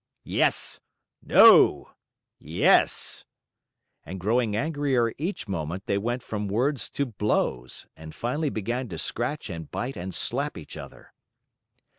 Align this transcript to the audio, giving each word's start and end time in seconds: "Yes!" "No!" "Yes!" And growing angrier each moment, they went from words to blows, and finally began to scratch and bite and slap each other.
"Yes!" 0.23 0.79
"No!" 1.21 1.91
"Yes!" 2.39 3.23
And 4.03 4.19
growing 4.19 4.55
angrier 4.55 5.13
each 5.19 5.47
moment, 5.47 5.85
they 5.85 5.99
went 5.99 6.23
from 6.23 6.47
words 6.47 6.89
to 6.89 7.05
blows, 7.05 7.85
and 7.95 8.15
finally 8.15 8.49
began 8.49 8.87
to 8.89 8.97
scratch 8.97 9.47
and 9.47 9.69
bite 9.69 9.95
and 9.97 10.11
slap 10.11 10.57
each 10.57 10.75
other. 10.75 11.13